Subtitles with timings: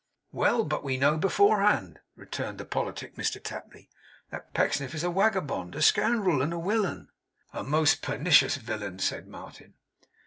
[0.31, 3.87] 'Well, but we know beforehand,' returned the politic Mr Tapley,
[4.31, 7.09] 'that Pecksniff is a wagabond, a scoundrel, and a willain.'
[7.53, 9.75] 'A most pernicious villain!' said Martin.